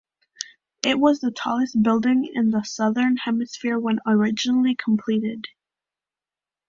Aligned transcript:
It 0.83 0.99
was 0.99 1.19
the 1.19 1.29
tallest 1.29 1.83
building 1.83 2.27
in 2.33 2.49
the 2.49 2.63
southern 2.63 3.17
hemisphere 3.17 3.77
when 3.77 3.99
originally 4.07 4.73
completed. 4.73 5.45